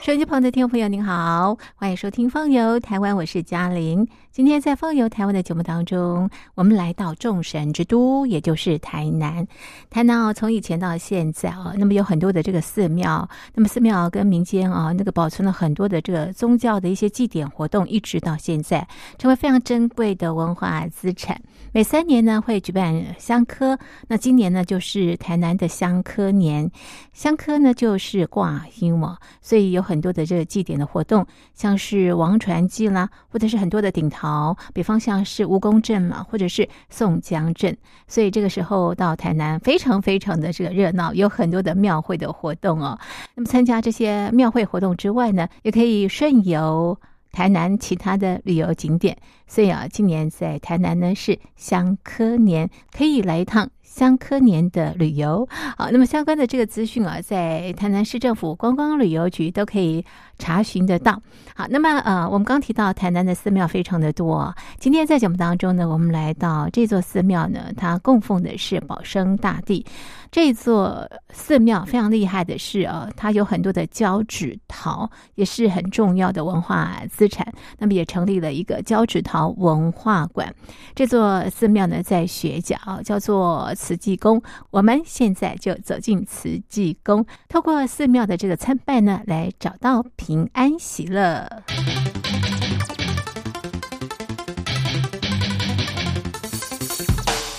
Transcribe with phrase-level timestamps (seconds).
[0.00, 4.08] 手机旁的听众朋友，您好，欢迎收听《放游台湾》，我是嘉玲。
[4.32, 9.46] 今天在《放游台湾》的节目当中，我们来到众神之都，也就是台南。
[9.90, 21.38] 台南哦，从以前到现在啊，那么有很多的这个寺庙，那么寺庙跟民间啊，那个保存了很多的这个宗教的一些祭典活动，一直到现在，成为非常珍贵的文化资产。
[21.72, 26.68] 每三年呢，会举办香科，那今年呢，就是台南的香科年。
[27.12, 31.24] 香科呢，就是挂音嘛，所以有很多的这个祭典的活动，
[31.54, 37.76] 像是王传祭啦，或者是很多的顶桃，比方像是蜈蚣阵嘛，或者是宋江阵，
[38.08, 42.98] 所以这个时候到台南非常非常的这个热闹，有很多的庙会的活动哦。
[43.36, 46.98] 那么参加这些庙会活动之外呢，也可以顺游
[47.32, 49.16] 台南其他的旅游景点。
[49.46, 53.70] 所以啊，今年在台南呢是香科年，可以来一趟。
[53.90, 55.46] 香科年的旅游，
[55.76, 60.04] 好，那么相关的这个资讯啊，在台南市政府观光旅游局都可以
[60.38, 61.20] 查询得到。
[61.56, 69.84] 好，那么呃，我们刚提到台南的寺庙非常的多，今天在节目当中呢，我们来到这座寺庙呢，它供奉的是保生大帝。
[70.30, 77.52] 这座寺庙非常厉害的是啊，它有很多的胶纸陶，也是很重要的文化资产。
[77.78, 80.54] 那么也成立了一个胶纸陶文化馆。
[80.94, 83.74] 这座寺庙呢，在学甲叫做。
[83.80, 91.48] 慈济宫，我们现在就走进慈济宫，透过寺庙的这个参拜呢，来找到平安喜乐。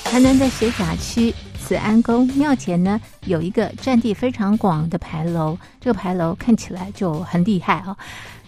[0.03, 7.97] 台南的学甲区慈安宫庙前呢，有一个占地非常广的牌楼，这个牌楼看起来就很厉害啊。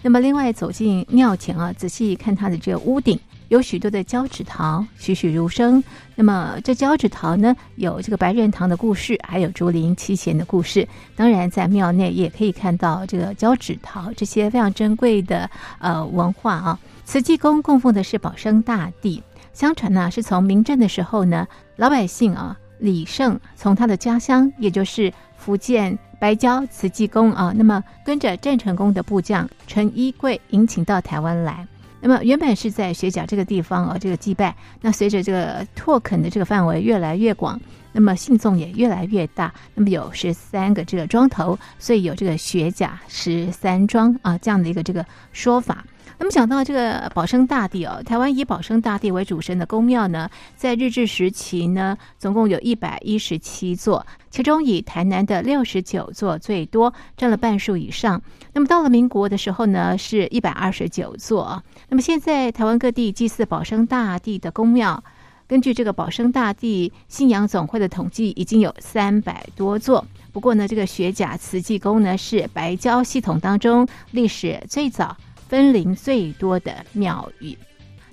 [0.04, 3.18] 那么，另外走进庙前啊，仔细看它的这个屋顶。
[3.48, 5.82] 有许多的交趾陶栩栩如生。
[6.14, 10.86] 那么这交趾陶呢，有这个白仁堂的故事，还有竹林七贤的故事。
[11.16, 15.48] 当然，在庙内也可以看到这个交趾陶这些非常珍贵的
[15.78, 16.78] 呃文化啊。
[17.06, 19.22] 慈济宫供奉的是保生大帝，
[19.54, 31.66] 相传呢是从明正的时候呢，老百姓啊李胜从他的家乡，也就是福建白礁慈济宫啊，那么跟着郑成功的部将陈一贵迎请到台湾来。
[32.00, 34.54] 那么原本是在雪甲这个地方哦，这个祭拜。
[34.82, 37.58] 那随着这个拓垦的这个范围越来越广，
[37.92, 39.52] 那么信众也越来越大。
[39.74, 45.82] 那么有十三个这个庄头，所以有这个雪甲十三庄啊这样的一个这个说法。
[46.18, 58.22] 那么讲到这个保生大帝哦，台湾以保生大帝为主神的宫庙呢，在日治时期呢，总共有一百一十七座，其中以台南的六十九座最多，占了半数以上。
[58.52, 61.62] 那么到了民国的时候呢，是一百二十九座。
[61.88, 65.02] 那么现在台湾各地祭祀保生大帝的宫庙，
[65.48, 70.06] 根据这个保生大帝信仰总会的统计，已经有三百多座。
[70.32, 75.16] 不过呢，这个雪甲慈济宫呢，是白礁系统当中历史最早。
[75.54, 77.56] 分灵最多的庙宇，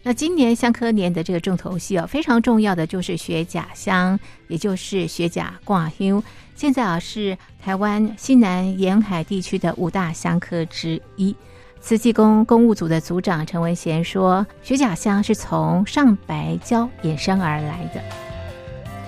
[0.03, 6.21] 那今年香科年的这个重头戏哦，非常重要的就是学甲香，也就是学甲挂香。
[6.53, 11.35] 现在啊，是台湾西南沿海地区的五大香科之一。
[11.79, 18.03] 慈济宫公务组的组长陈文贤说，学甲香是从上白礁衍生而来的。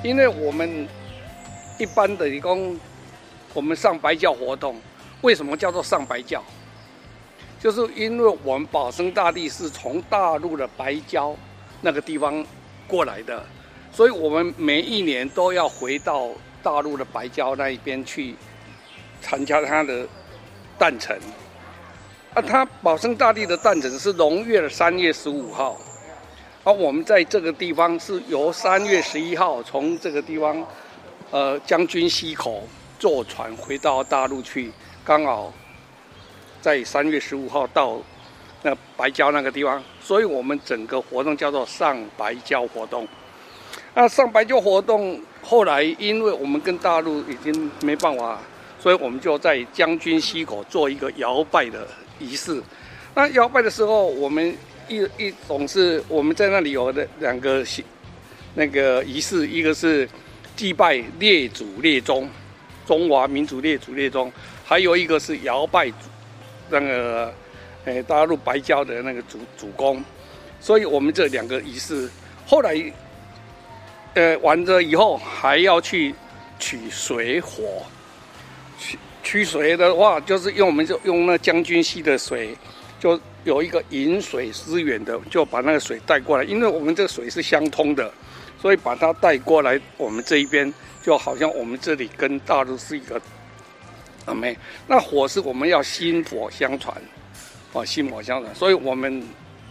[0.04, 0.88] 因为我们
[1.78, 2.76] 一般的工，
[3.54, 4.76] 我们上白教活动，
[5.22, 6.44] 为什么叫做上白教？
[7.63, 11.34] 就是因为我们保生大帝是从大陆的白礁
[11.79, 12.46] 那个地方
[12.90, 13.41] 过来的，
[13.90, 16.28] 所以我们每一年都要回到
[16.62, 18.35] 大陆的白礁那一边去
[19.22, 20.06] 参加他的
[20.78, 21.18] 诞辰。
[22.34, 25.78] 啊，他保生大帝的诞辰是龙月的三月十五号，
[26.66, 30.62] 而我们在这个地方是由三月十一号从这个地方，
[31.31, 32.68] 呃，将军溪口
[33.00, 34.69] 坐船回到大陆去，
[35.06, 35.53] 刚好。
[36.63, 38.00] 在三月十五号到
[38.62, 43.06] 那白礁那个地方，所以我们整个活动叫做上白礁活动。
[43.94, 48.39] 那上白礁活动后来，因为我们跟大陆已经没办法，
[48.80, 51.86] 所以我们就在将军溪口做一个摇拜的
[52.18, 52.63] 仪式。
[53.13, 54.56] 那摇拜的时候，我们
[54.88, 57.62] 一一种是我们在那里有的两个
[58.56, 60.07] 那个仪式，一个是
[60.56, 62.30] 祭拜列祖列宗，
[62.88, 64.31] 中华民族列祖列宗，
[64.63, 65.92] 还有一个是摇拜。
[66.69, 67.33] 那个，
[67.86, 70.04] 诶，大陆白礁的那个主主公，
[70.60, 72.10] 所以我们这两个仪式，
[72.45, 72.75] 后来，
[74.13, 76.13] 呃，完了以后还要去
[76.60, 77.83] 取水火，
[78.80, 82.56] 取取水的话，就是用我们就用那将军溪的水，
[83.00, 88.12] 就有一个引水思源的，就把那个水带过来，因为我们这个水是相通的，
[88.62, 93.21] 所以把它带过来，我们这一边就好像我们这里跟大陆是一个
[94.25, 96.96] 啊没，那火是我们要薪火相传，
[97.74, 99.22] 啊薪火相传，所以我们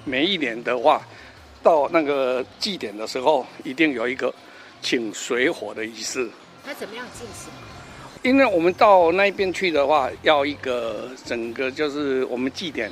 [0.04, 1.00] 每一年的话，
[1.62, 4.34] 到那个祭典的时候，一定有一个
[4.80, 6.28] 请水火的仪式。
[6.64, 7.50] 它怎么样进行？
[8.22, 12.90] 因为我们到那边去的话，要一个整个就是我们祭典，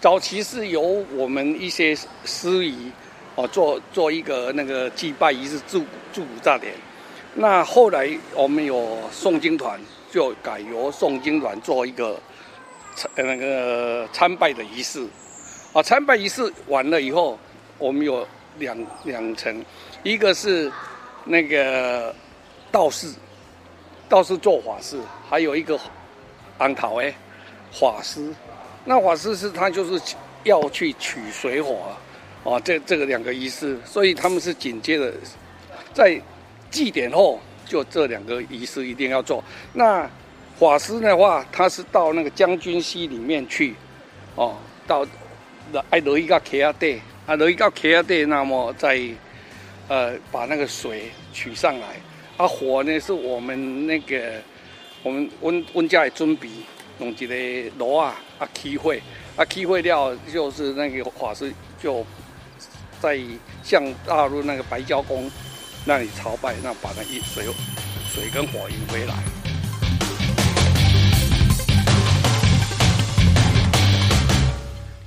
[0.00, 0.80] 早期是由
[1.16, 2.92] 我们一些司仪
[3.34, 5.82] 哦做做一个那个祭拜仪式祝
[6.12, 6.74] 祝古大典。
[7.34, 9.80] 那后来我们有诵经团，
[10.16, 12.18] 就改由诵经团做一个
[12.94, 15.06] 参那个参拜的仪式。
[15.74, 17.38] 啊，参拜仪式完了以后，
[17.76, 18.26] 我们有
[18.58, 18.74] 两
[19.04, 19.62] 两层，
[20.02, 20.72] 一个是
[21.26, 22.14] 那个
[22.72, 23.12] 道士。
[24.08, 24.98] 道士做法事，
[25.28, 25.78] 还有一个
[26.56, 27.12] 安桃哎
[27.72, 28.32] 法师，
[28.86, 30.14] 那法师是他就是
[30.44, 31.76] 要去取水火
[32.42, 35.12] 啊，这这个两个仪式，所以他们是紧接着
[35.92, 36.18] 在
[36.70, 39.44] 祭典后就这两个仪式一定要做。
[39.74, 40.08] 那
[40.58, 43.74] 法师的话，他是到那个将军溪里面去
[44.36, 45.06] 哦，到
[45.90, 48.98] 爱落一个溪啊地，啊落一个溪啊地，那么再
[49.88, 51.88] 呃把那个水取上来。
[52.38, 54.40] 啊，火呢是我们那个，
[55.02, 56.48] 我们温温家的准备，
[56.98, 58.94] 弄一个炉啊，啊起火，
[59.36, 61.52] 啊起火了就是那个法师
[61.82, 62.04] 就
[63.00, 63.18] 在
[63.62, 65.30] 向大陆那个白蕉宫
[65.86, 67.46] 让你朝拜，让把那一水
[68.12, 69.35] 水跟火引回来。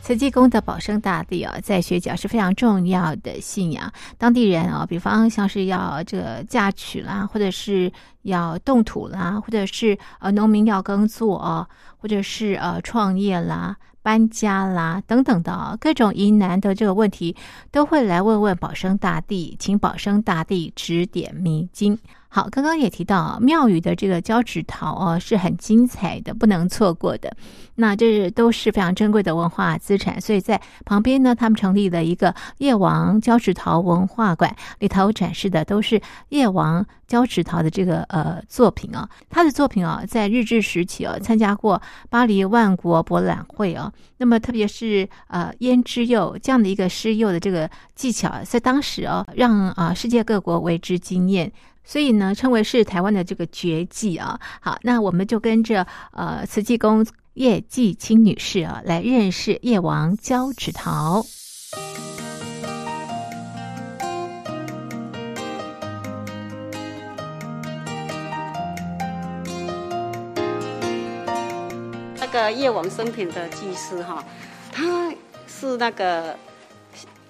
[0.10, 3.94] 慈济宫的保生大帝啊，在学角是非常重要的信仰。
[4.18, 7.92] 当地人啊，比方像是要这个嫁娶啦，或者是
[8.24, 11.68] 要动土啦，或者是呃农民要耕作啊，
[12.00, 17.36] 或者是呃创业啦、搬家啦等等的各种疑难的这个问题，
[17.70, 21.96] 都会来问问保生大帝，请保生大帝指点迷津。
[22.32, 27.36] 好，刚刚也提到啊庙宇的这个交趾陶哦，是很精彩的，不能错过的。
[27.74, 36.00] 那这都是非常珍贵的文化资产，所以在旁边呢，他们成立了一个叶王交趾陶文化馆，里头展示的都是
[36.30, 39.10] 叶王交趾陶的这个呃作品啊。
[39.28, 41.82] 他的作品啊，在日治时期啊，参加过
[42.12, 43.92] 巴黎万国博览会啊。
[44.18, 51.52] 那么特别是呃胭脂釉这样的一个施釉的这个技巧，在当时哦，让啊世界各国为之惊艳。
[51.90, 54.40] 所以呢，称为是台湾的这个绝技啊。
[54.62, 57.04] 好，那我们就跟着呃慈济公
[57.34, 61.26] 叶继清女士啊，来认识叶王交趾陶。
[72.20, 74.24] 那个叶王生平的技师哈，
[74.72, 75.12] 他
[75.48, 76.38] 是那个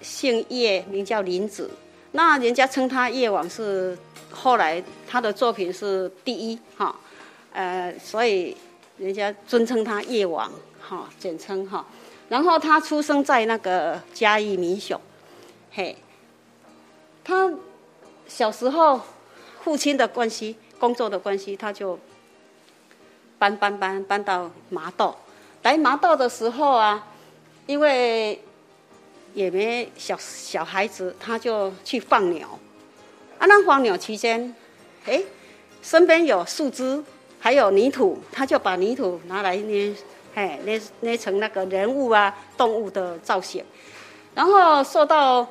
[0.02, 1.70] 姓叶，名叫林子，
[2.12, 3.96] 那人家称他叶王是。
[4.42, 6.96] 后来他的作品是第一哈，
[7.52, 8.56] 呃，所以
[8.96, 10.50] 人家尊称他叶王
[10.80, 11.84] 哈，简称哈。
[12.30, 14.98] 然后他出生在那个嘉义民雄，
[15.72, 15.94] 嘿，
[17.22, 17.52] 他
[18.26, 18.98] 小时候
[19.62, 21.98] 父亲的关系、工作的关系，他就
[23.38, 25.14] 搬搬搬搬到麻豆。
[25.64, 27.06] 来麻豆的时候啊，
[27.66, 28.42] 因为
[29.34, 32.48] 也没小小孩子，他就去放牛。
[33.40, 34.54] 啊，那放牛期间，
[35.06, 35.22] 哎，
[35.80, 37.02] 身边有树枝，
[37.38, 39.94] 还有泥土，他就把泥土拿来捏，
[40.34, 43.64] 哎，捏捏成那个人物啊、动物的造型。
[44.34, 45.48] 然后受到，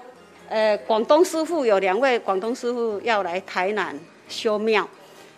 [0.50, 4.88] 呃，广东师傅有两位广东师傅要来台南修庙，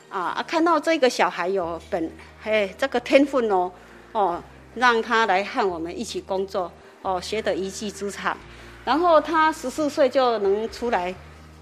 [0.10, 2.12] 啊，看到这个小孩有本，
[2.44, 3.72] 嘿，这个天分哦，
[4.12, 4.44] 哦，
[4.76, 6.70] 让他来和我们一起工作，
[7.02, 8.36] 哦，学得一技之长。
[8.84, 11.16] 然后他十四岁就能出来。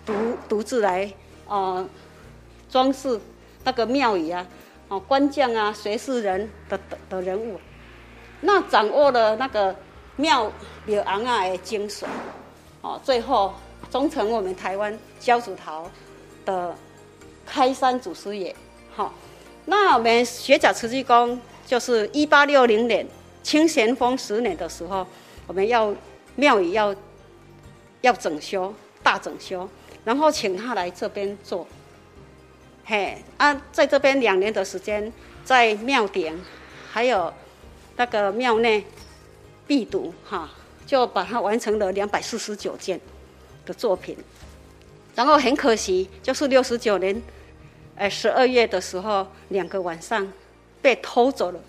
[0.10, 1.12] 独独自来，
[1.46, 1.88] 哦，
[2.70, 3.20] 装饰
[3.64, 4.46] 那个庙宇啊，
[4.88, 7.60] 哦，官将啊，随侍人的的的人物，
[8.42, 9.76] 那掌握了那个
[10.16, 10.52] 庙
[10.86, 12.06] 庙昂啊的精髓，
[12.82, 13.54] 哦，最后
[13.92, 15.90] 终成我们台湾焦祖陶
[16.44, 16.76] 的
[17.46, 18.56] 开山祖师爷。
[18.96, 19.14] 好，
[19.66, 23.06] 那我们学甲慈济宫就是一八六零年
[23.44, 25.06] 清咸丰十年的时候，
[25.46, 25.94] 我们要
[26.36, 26.96] 庙宇要
[28.02, 28.74] 要整修，
[29.04, 29.70] 大整修。
[30.10, 31.68] 然后请他来这边做，
[32.84, 35.14] 嘿啊，在这边两年的时间，
[35.46, 36.36] 在庙顶，
[36.92, 37.32] 还有
[37.96, 38.84] 那个庙内
[39.68, 40.50] 壁读哈，
[40.84, 43.00] 就把它完成了两百四十九件
[43.68, 44.18] 的作品。
[45.14, 47.22] 然后很可惜，就是六十九年，
[47.96, 50.28] 哎十二月的时候，两个晚上
[50.82, 51.60] 被偷走了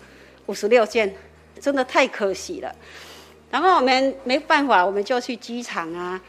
[0.47, 1.15] 五十六件，
[1.59, 2.75] 真的太可惜了。
[3.51, 6.19] 然后我们没办法，我们就去机场啊、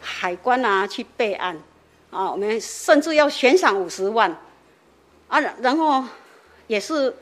[0.00, 1.56] 海关啊去备案，
[2.10, 4.30] 啊，我们甚至要悬赏五十万，
[5.28, 6.04] 啊，然后
[6.66, 7.14] 也是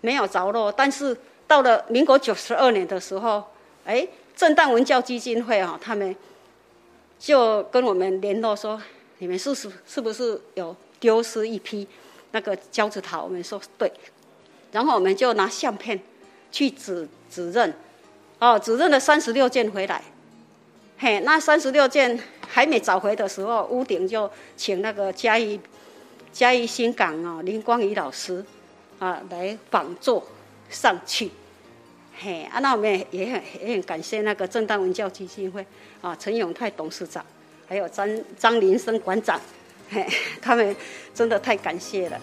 [0.00, 0.70] 没有着落。
[0.70, 1.16] 但是
[1.46, 3.44] 到了民国九十二年的时候，
[3.84, 6.14] 哎，正大文教基金会啊，他们
[7.18, 8.80] 就跟我们联络说，
[9.18, 11.86] 你们是是是不是有丢失一批
[12.32, 13.24] 那个胶子桃？
[13.24, 13.92] 我们说对，
[14.72, 16.00] 然后我们就拿相片
[16.50, 17.72] 去指指认。
[18.38, 20.02] 哦，只认了三十六件回来，
[20.98, 25.60] 嘿，那三十六件还没找回的时候，屋顶就请那个嘉义
[26.32, 28.42] 嘉义新港哦林光宇老师
[28.98, 30.26] 啊来仿作
[30.70, 31.30] 上去，
[32.18, 35.64] 嘿，啊，那我们也很也很感谢那个正大文教基金会
[36.00, 37.22] 啊陈永泰董事长，
[37.68, 39.38] 还有张张林生馆长，
[39.90, 40.06] 嘿，
[40.40, 40.74] 他们
[41.12, 42.18] 真的太感谢了。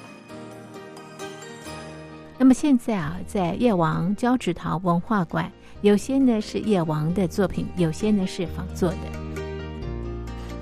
[2.39, 5.51] 那么现在啊，在叶王胶纸陶文化馆。
[5.83, 8.95] 有些呢是叶王的作品，有些呢是仿作的。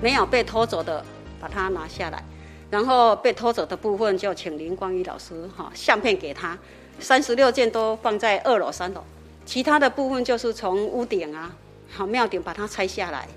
[0.00, 1.04] 没有被偷走的，
[1.40, 2.20] 把它拿下来，
[2.68, 6.58] 然后被偷走的部分就请林光宇老师哈相片给他，
[6.98, 9.04] 三十六件都放在二楼、三楼，
[9.46, 11.54] 其他的部分就是从屋顶啊、
[11.88, 13.28] 好庙顶把它拆下来，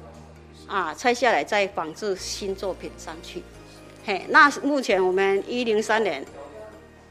[0.65, 3.44] 啊，拆下来再仿制新作品上去。
[4.04, 6.25] 嘿，那目前我们一零三年，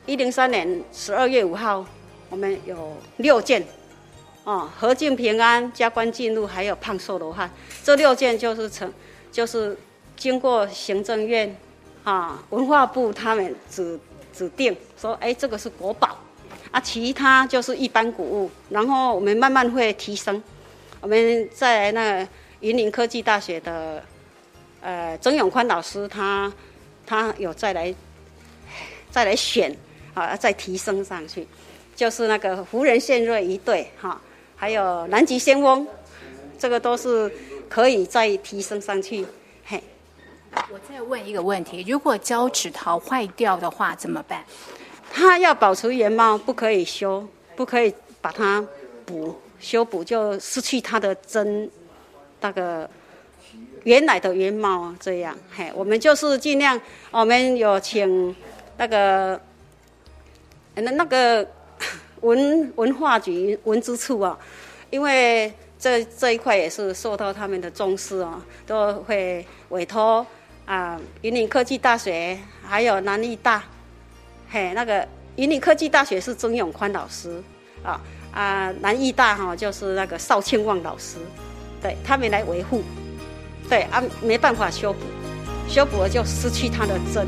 [0.04, 1.86] 一零三年十二月五号，
[2.28, 3.64] 我们有六件。
[4.44, 7.50] 哦，何敬平安、加官进禄，还有胖瘦罗汉，
[7.82, 8.92] 这六件就是成，
[9.32, 9.74] 就是
[10.18, 11.56] 经过行政院、
[12.02, 13.98] 啊文化部他们指
[14.34, 16.18] 指定说，哎，这个是国宝，
[16.70, 18.50] 啊，其他就是一般古物。
[18.68, 20.42] 然后我们慢慢会提升，
[21.00, 22.28] 我们在那
[22.60, 24.04] 云林科技大学的，
[24.82, 26.52] 呃，曾永宽老师他
[27.06, 27.94] 他有再来
[29.10, 29.74] 再来选，
[30.12, 31.48] 啊，再提升上去，
[31.96, 34.20] 就是那个福人献瑞一对，哈。
[34.64, 35.86] 还有南极仙翁，
[36.58, 37.30] 这个都是
[37.68, 39.26] 可以再提升上去。
[39.66, 39.78] 嘿，
[40.72, 44.42] 我再问一个问题：如果胶纸桃坏掉的话怎么办？
[45.12, 48.66] 它要保持原貌，不可以修，不可以把它
[49.04, 51.70] 补修补，就失去它的真
[52.40, 52.88] 那个
[53.82, 54.94] 原来的原貌。
[54.98, 56.80] 这样，嘿，我们就是尽量，
[57.10, 58.34] 我们有请
[58.78, 59.38] 那个
[60.76, 61.46] 那那个。
[62.24, 64.36] 文文化局文资处啊，
[64.88, 70.26] 因为这这一块也是受到他们的重视啊，都会委托
[70.64, 73.62] 啊，云林科技大学还有南艺大，
[74.50, 77.42] 嘿，那个云林科技大学是曾永宽老师
[77.82, 78.00] 啊
[78.32, 81.18] 啊，南艺大哈就是那个邵庆旺老师，
[81.82, 82.82] 对他们来维护，
[83.68, 85.00] 对啊，没办法修补，
[85.68, 87.26] 修补了就失去它的真。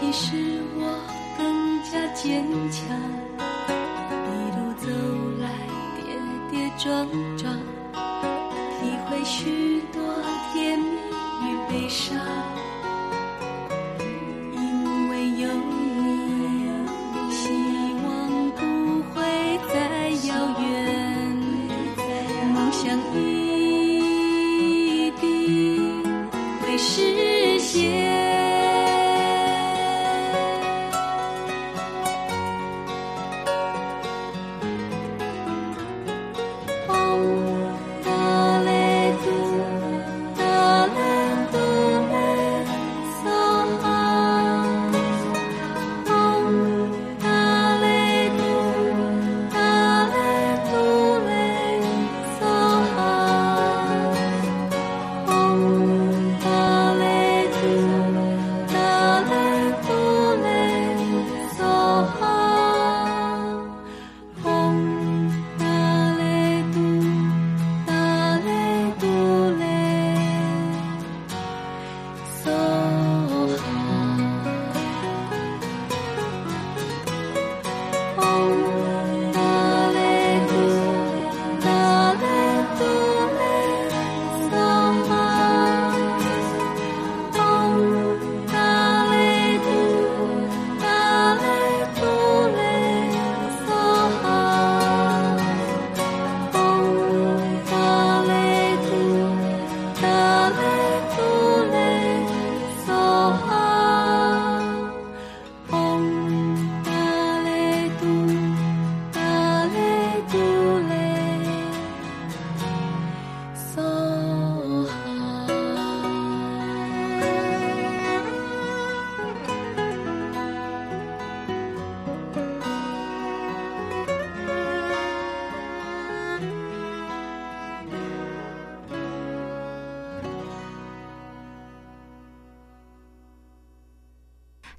[0.00, 0.86] 其实我
[1.36, 2.86] 更加坚强
[4.28, 4.86] 一路走
[5.40, 5.50] 来
[5.96, 6.06] 跌
[6.48, 7.52] 跌撞撞
[8.80, 10.00] 体会许多
[10.52, 10.84] 甜蜜
[11.42, 12.16] 与悲伤。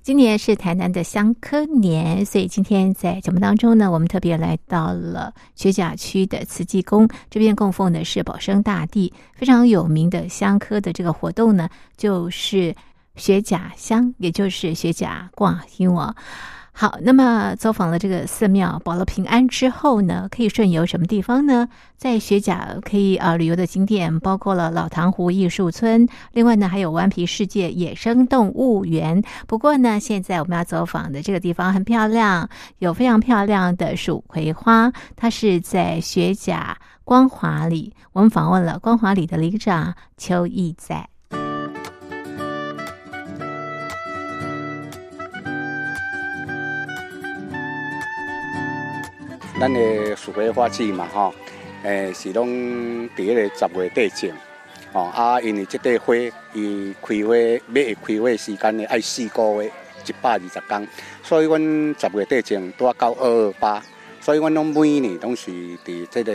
[0.02, 12.76] 今年是台南的香科年，所以今天在节目当中呢，我们特别来到了雪甲区的慈济宫，这边供奉的是保生大帝，非常有名的香科的这个活动呢，就是
[13.16, 16.16] 雪甲香，也就是雪甲挂音哦。
[16.72, 21.68] 好，那么走访了这个寺庙，保了平安之后呢，可以顺游什么地方呢？
[21.98, 29.22] 在雪甲可以啊旅游的景点包括了老塘湖艺术村，另外呢还有顽皮世界野生动物园。
[29.46, 37.94] 不过呢，现在我们要走访的这个地方很漂亮，有非常漂亮的蜀葵花，它是在雪甲光华里。
[38.14, 41.10] 我们访问了光华里的里长邱义在。
[49.60, 51.34] 咱的树花花季嘛，吼，
[51.84, 52.48] 诶，是拢
[53.10, 54.32] 伫迄个十月底种，
[54.94, 56.16] 吼啊，因为即块花
[56.54, 57.36] 伊开花，
[57.74, 59.70] 要开花时间呢爱四个月，
[60.06, 60.88] 一百二十天，
[61.22, 63.84] 所以阮十月底种，拄啊到二二八，
[64.22, 66.34] 所以阮拢每年拢是伫即个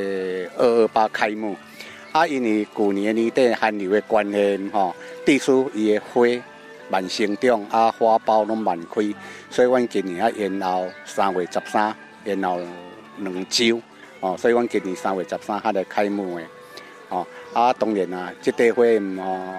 [0.59, 1.57] 二二八开幕。
[2.13, 6.27] 啊，因为旧年年底寒流的关系，吼，地处伊的花
[6.91, 9.01] 慢生长，啊，花苞拢慢开，
[9.49, 12.61] 所以阮今年啊延后三月十三，延后。
[13.19, 13.81] 两周
[14.21, 16.45] 哦，所以阮今年三月十三号来开幕的
[17.09, 17.27] 哦。
[17.53, 18.83] 啊，当然啊，这块花
[19.23, 19.55] 哦，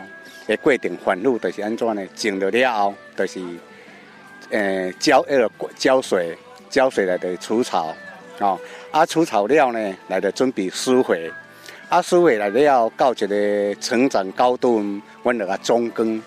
[0.48, 2.06] 的过程反复就是安怎呢？
[2.16, 3.40] 种了了后，就是
[4.50, 6.38] 诶浇那个浇水，
[6.70, 7.96] 浇水来的除草
[8.40, 8.60] 哦。
[8.92, 11.32] 啊，除草了呢，来的准备施肥。
[11.88, 14.84] 啊，施肥来了后到一个成长高度，
[15.24, 16.22] 阮就啊中耕。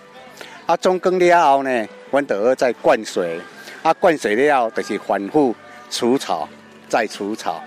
[0.65, 3.39] 啊，中耕了后呢，阮就要再灌水。
[3.83, 5.53] 啊，灌水了后就是反复
[5.91, 6.47] 除草。
[6.89, 7.63] 再除草，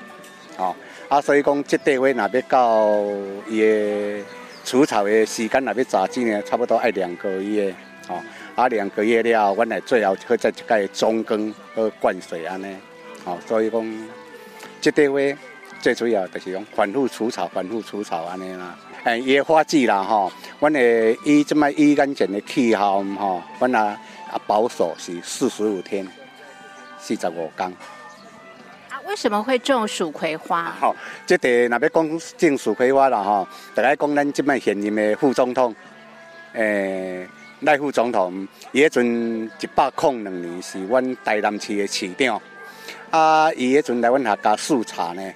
[0.58, 0.74] 哦，
[1.08, 3.00] 啊，所以讲，这块花若要到
[3.48, 4.24] 伊的
[4.64, 7.72] 除草的时间，若要扎紧呢，差不多要两个月，
[8.08, 8.20] 哦，
[8.54, 12.76] 啊，两个月了后，阮来最后会再一盖中耕和灌水安尼，
[13.24, 14.08] 哦，所以讲，
[14.80, 15.38] 这块花
[15.80, 18.76] 最主要就是讲反复除草，反复除草安尼啦。
[19.04, 20.30] 诶，伊的花季啦，吼，
[20.60, 23.98] 阮的伊即摆伊眼前的气候，吼，阮啊
[24.30, 26.06] 啊保守是四十五天，
[26.98, 27.72] 四十五天。
[29.06, 30.74] 为什么会种蜀葵花？
[30.80, 30.94] 吼，
[31.26, 35.74] 即个若要讲种蜀葵花啦，吼，大概讲咱即摆现任的副总统，
[36.52, 37.26] 诶，
[37.60, 42.40] 赖副总统，伊迄阵一百零两年是阮台南市的市长，
[43.10, 45.32] 啊，伊迄阵来阮客家视察呢，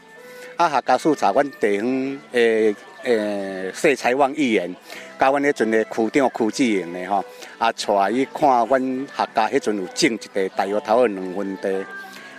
[0.56, 4.74] 啊，客家视察阮地方诶诶，谢财旺议员，
[5.18, 7.24] 甲阮迄阵的区长区志营的吼，
[7.58, 11.84] 啊，带伊看阮客家迄阵有种一个大约头的两分地，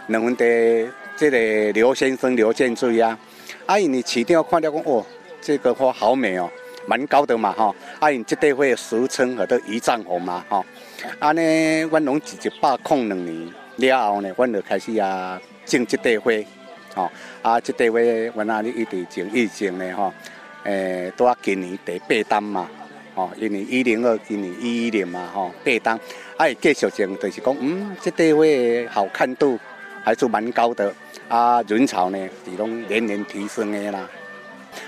[0.07, 0.89] 两分地。
[1.17, 3.17] 这个刘先生刘建水啊，
[3.65, 5.03] 啊，因为市长看到讲，哦，
[5.41, 6.47] 这个花好美哦，
[6.86, 10.63] 蛮高的嘛吼，啊因这块花俗称叫做胰脏红嘛吼，
[11.17, 16.45] 安尼阮拢是一百空两年了后呢，阮就开始啊种这块
[16.93, 17.99] 花，吼，啊这块
[18.36, 20.13] 花阮啊一直种一直种呢吼，
[20.65, 22.69] 诶，拄啊今年第八单嘛，
[23.15, 25.99] 吼，因为一零二今年一一年嘛吼，八单，
[26.38, 28.45] 啊继续种就是讲，嗯，这块
[28.88, 29.58] 花好看度
[30.07, 30.89] 还是蛮高的，
[31.27, 34.07] 啊人潮呢是拢年年提升的啦，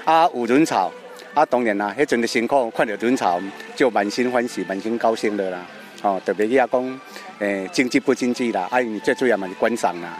[0.05, 0.89] 啊有人潮。
[1.34, 3.39] 啊，当然啦，迄阵的辛苦，看到人潮
[3.75, 5.63] 就满心欢喜、满心高兴的啦。
[6.01, 6.99] 哦，特别伊也讲，
[7.38, 10.17] 诶，经济不经济啦，啊，你最主要嘛是观赏啦。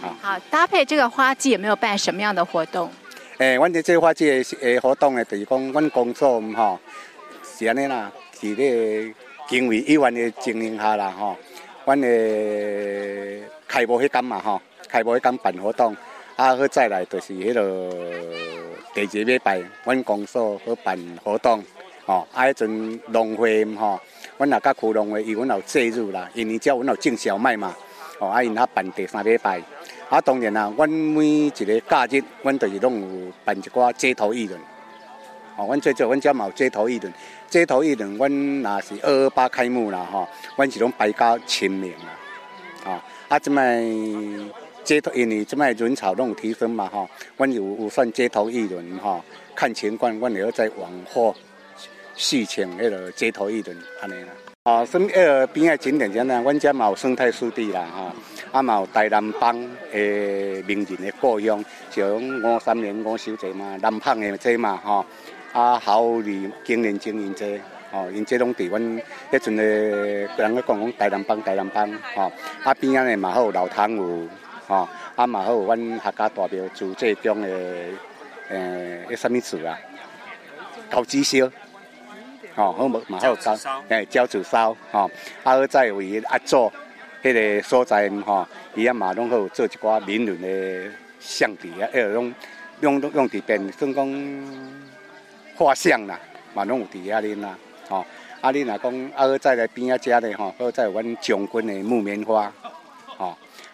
[0.00, 2.88] 啊，好，搭配这个花季有没有办什么样的活动？
[3.38, 6.78] 诶，阮的这个花季诶活动呢，就是讲，阮工作吼
[7.42, 9.12] 是安尼啦，是咧
[9.48, 11.36] 经费以外的经营下啦，吼，
[11.84, 12.06] 阮的
[13.74, 15.96] 开幕迄天嘛，吼，开幕迄天办活动，
[16.36, 17.90] 啊，好再来就是迄个。
[18.94, 21.60] 第二礼拜，阮公所去办活动，
[22.06, 24.00] 吼，啊，迄阵农会吼，
[24.38, 27.74] 阮也甲区农会，伊阮有介入啦，因为只阮有种小麦嘛，
[28.20, 29.60] 吼，啊，因遐办第三礼拜，
[30.08, 34.56] 啊，当然啦，阮每一个假日，阮就是拢有办一寡街头艺人，
[35.56, 37.12] 吼，阮最早阮遮嘛有街头艺人，
[37.48, 38.30] 街头艺人，阮
[38.62, 42.14] 若是二二八开幕啦，吼，阮是拢摆到清明啦，
[43.34, 43.82] 啊，即摆。
[44.84, 49.24] 街头因为即卖人潮拢有提升嘛吼，阮有有算街头艺人吼，
[49.56, 51.34] 看情况，阮会再往后
[52.14, 54.28] 续请迄个街头艺人安尼啦。
[54.64, 56.42] 啊，什迄个边仔景点啥呢？
[56.42, 58.12] 阮遮嘛有生态湿地啦吼，
[58.52, 59.58] 啊嘛有大南帮
[59.92, 62.06] 诶名人的故乡，像
[62.42, 65.02] 五三年五小姐嘛，南胖的这嘛吼，
[65.54, 67.46] 啊好利经营经营者。
[67.94, 68.82] 哦，因这拢伫阮
[69.30, 72.32] 迄阵的人咧讲讲大南帮台南帮吼，
[72.64, 74.28] 啊边仔呢嘛好老汤有。
[74.66, 77.48] 吼，啊嘛好，阮客家代表组这中的，
[78.48, 79.78] 诶，迄什么词啊？
[80.90, 81.50] 高子烧，
[82.56, 83.56] 吼，好嘛好高，
[83.88, 85.00] 诶，椒子烧，吼，
[85.44, 86.72] 啊好再为压做，
[87.22, 92.34] 迄个所在吼，伊啊嘛拢好做一寡名人的相片啊，迄个拢
[92.80, 94.44] 用用伫边，算讲
[95.56, 96.18] 画像啦，
[96.54, 97.54] 嘛拢有伫遐哩啦，
[97.88, 98.04] 吼，
[98.40, 102.52] 啊你若讲啊好再来边啊遮咧吼，好再阮将军的木棉花。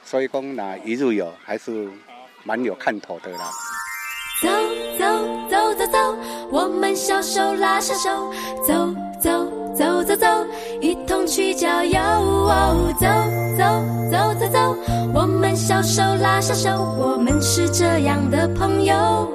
[0.02, 1.88] 所以讲，那一日游还是
[2.42, 3.50] 蛮有看头的啦。
[4.42, 4.48] 走
[4.98, 5.04] 走
[5.48, 6.16] 走走走，
[6.50, 8.32] 我们小手拉小手，
[8.66, 10.26] 走走走走走，
[10.80, 12.00] 一同去郊游。
[12.98, 13.06] 走
[13.56, 13.64] 走
[14.10, 14.76] 走走走，
[15.14, 19.30] 我们小手拉小手，我们是这样的朋友，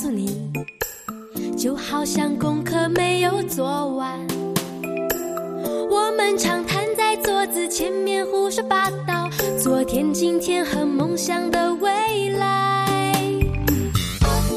[0.00, 0.50] 告诉你。
[1.58, 4.18] 就好像功课没有做完，
[5.90, 9.28] 我们常瘫在桌子前面胡说八道，
[9.62, 12.88] 昨天、今天和梦想的未来。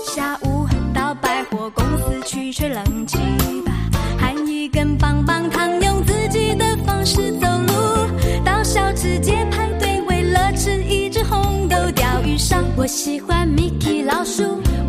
[0.06, 3.18] 下午到百货公司去吹冷气
[3.66, 3.74] 吧，
[4.18, 12.64] 含一根棒棒糖，用自己的方式走路，到小吃街排队，为了吃一只红豆鲷鱼烧。
[12.78, 14.44] 我喜欢 Mickey 老鼠，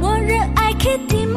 [0.05, 1.34] 我热爱 Kitty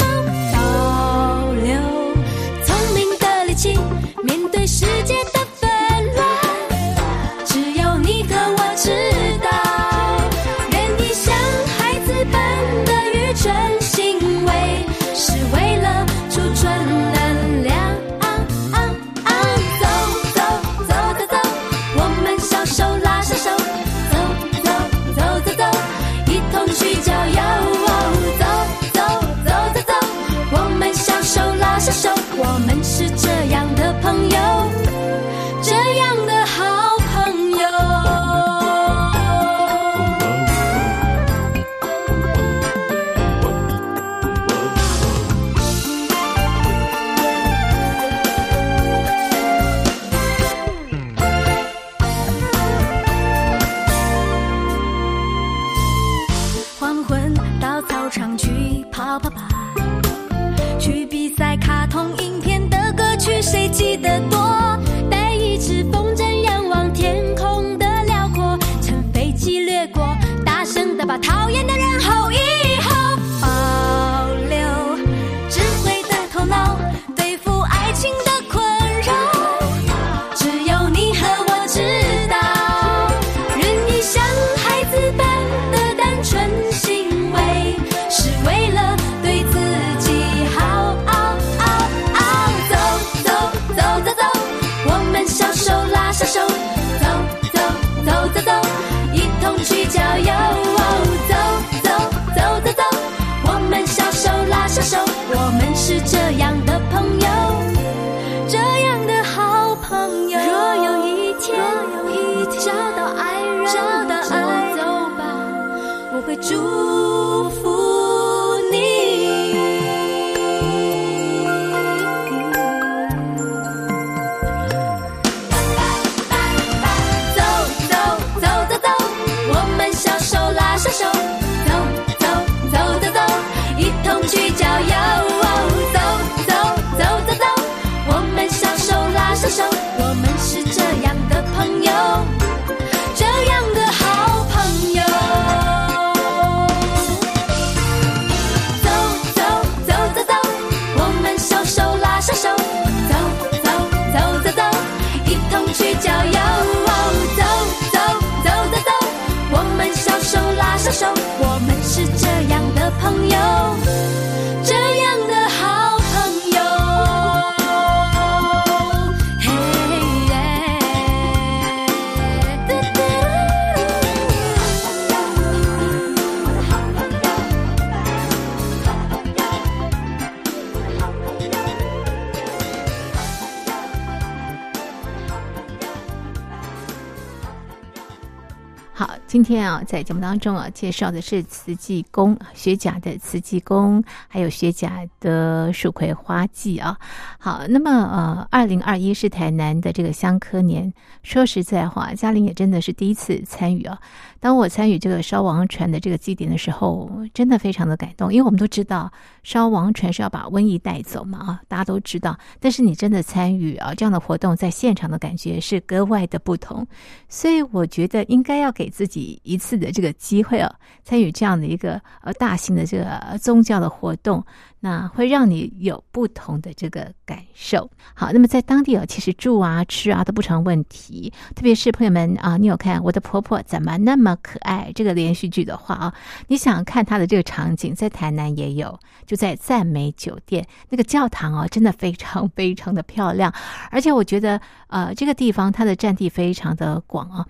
[189.47, 196.97] 天啊，在节目当中啊，介绍的是慈济宫学甲的慈济宫，还有学甲的蜀葵花季啊。
[197.39, 200.93] 好，那么呃，二零二一是台南的这个香科年。
[201.23, 203.97] 说实在话，嘉玲也真的是第一次参与啊。
[204.41, 209.09] 当我参与这个烧王船的这个祭典的时候，真的非常的感动，因为我们都知道
[209.43, 212.37] 烧王船是要把瘟疫带走嘛啊，大家都知道。
[212.59, 216.85] 但是你真的参与啊这样的活动，在现场的感觉是格外的不同。
[217.29, 220.73] 所以我觉得应该要给自己一次的这个机会哦，
[221.03, 224.43] 参与这样的一个呃大型的这个宗教的活动，
[224.79, 227.89] 那会让你有不同的这个感受。
[228.13, 231.31] 好，那么在当地啊，其实住啊、吃啊都不成问题。
[231.55, 236.13] 特别是朋友们啊，你有看《我的婆婆怎么那么可爱》这个连续剧的话啊，
[236.47, 243.53] 你想看它的这个场景，在台南也有，就在赞美酒店那个教堂哦，真的非常非常的漂亮，
[243.91, 247.45] 而且我觉得呃这个地方它的占地非常的广啊。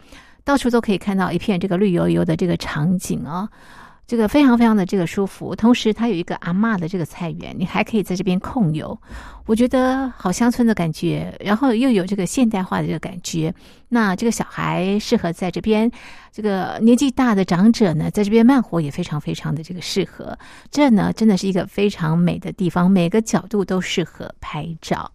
[0.47, 3.49] 到处都可以看到一片这个绿油油的这个场景哦，
[4.07, 5.53] 这个非常非常的这个舒服。
[5.53, 8.97] 同时，它有一个阿嬷的这个菜园，你还可以在这边控油，
[9.45, 13.53] 我觉得好乡村的感觉，然后又有这个现代化的这个感觉。
[13.89, 15.89] 那这个小孩适合在这边，
[16.31, 20.37] 这个年纪大的长者呢，在这边慢活也非常非常的这个适合。
[20.69, 25.11] 这呢，真的是一个非常美的地方，每个角度都适合拍照。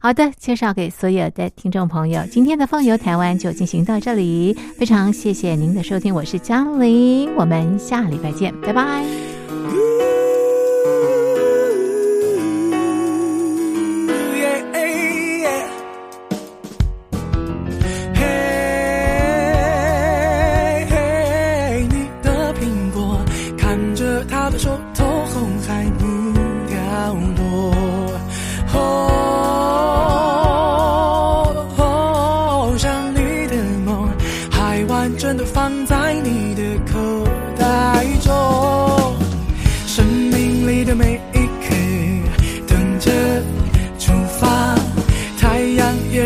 [0.00, 9.31] 好的，介绍给所有的听众朋友，今天的放游台湾就进行到这里，非常谢谢您的收听，我是江玲，我们下礼拜见，拜拜。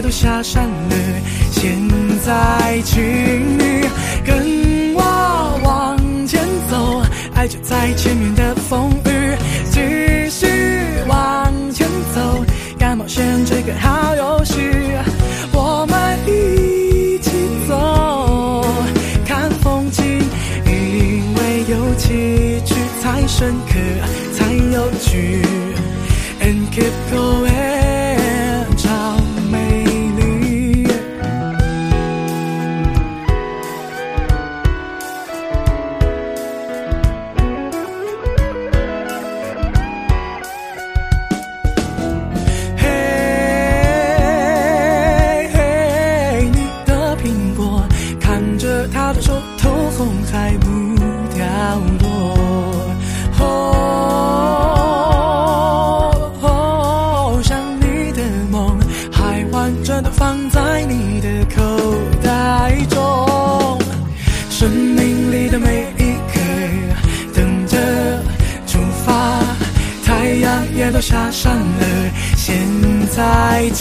[0.02, 0.94] 都下山了，
[1.50, 1.72] 现
[2.24, 3.02] 在请
[3.58, 3.88] 你
[4.24, 7.02] 跟我往前走，
[7.34, 9.36] 爱就在前面的风雨，
[9.70, 9.80] 继
[10.30, 10.46] 续
[11.08, 12.44] 往前走，
[12.78, 14.60] 敢冒险这个好游戏，
[15.52, 17.30] 我们一起
[17.66, 18.64] 走，
[19.24, 20.04] 看风景，
[20.66, 23.78] 因为有崎岖才深刻，
[24.34, 25.40] 才有趣
[26.42, 27.55] ，and keep going，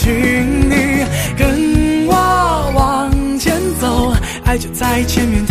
[0.06, 1.04] 请你
[1.36, 2.14] 跟我
[2.76, 4.14] 往前走，
[4.44, 5.44] 爱就在前面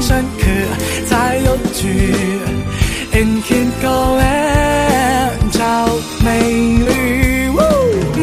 [0.00, 0.44] 深刻，
[1.06, 2.14] 才有趣。
[3.12, 5.88] And keep going，找
[6.24, 7.18] 美丽。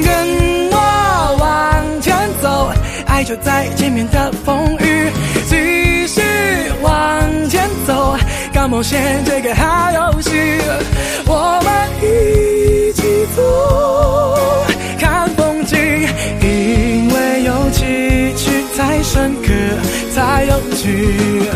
[0.04, 2.72] 跟我往前走，
[3.08, 5.10] 爱就在前面的风雨，
[5.48, 6.22] 继续
[6.82, 8.16] 往前走，
[8.54, 10.32] 搞冒险这个好游戏，
[11.26, 13.04] 我们一起
[13.36, 13.42] 走，
[15.00, 15.78] 看风景，
[16.42, 17.84] 因为有崎
[18.36, 18.44] 岖
[18.76, 19.52] 才深刻，
[20.16, 21.50] 太拥挤。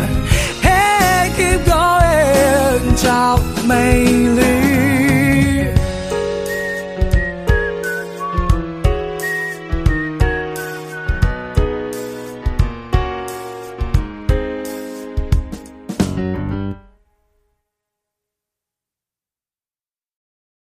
[0.62, 4.59] Hey, keep going，找美丽。